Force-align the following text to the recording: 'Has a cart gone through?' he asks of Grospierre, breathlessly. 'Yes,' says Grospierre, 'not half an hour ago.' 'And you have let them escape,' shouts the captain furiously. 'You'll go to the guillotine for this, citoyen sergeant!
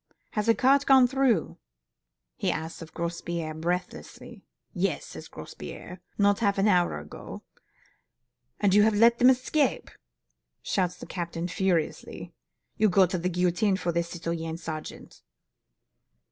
'Has 0.31 0.47
a 0.49 0.55
cart 0.55 0.87
gone 0.87 1.05
through?' 1.05 1.59
he 2.35 2.49
asks 2.51 2.81
of 2.81 2.91
Grospierre, 2.91 3.53
breathlessly. 3.53 4.41
'Yes,' 4.73 5.05
says 5.05 5.27
Grospierre, 5.27 5.99
'not 6.17 6.39
half 6.39 6.57
an 6.57 6.67
hour 6.67 6.97
ago.' 6.99 7.43
'And 8.59 8.73
you 8.73 8.81
have 8.81 8.95
let 8.95 9.19
them 9.19 9.29
escape,' 9.29 9.91
shouts 10.63 10.95
the 10.97 11.05
captain 11.05 11.47
furiously. 11.47 12.33
'You'll 12.77 12.89
go 12.89 13.05
to 13.05 13.19
the 13.19 13.29
guillotine 13.29 13.77
for 13.77 13.91
this, 13.91 14.09
citoyen 14.09 14.57
sergeant! 14.57 15.21